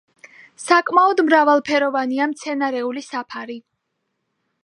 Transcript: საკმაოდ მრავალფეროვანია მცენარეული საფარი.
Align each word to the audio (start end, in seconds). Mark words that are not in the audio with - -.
საკმაოდ 0.61 1.21
მრავალფეროვანია 1.27 2.27
მცენარეული 2.33 3.05
საფარი. 3.11 3.61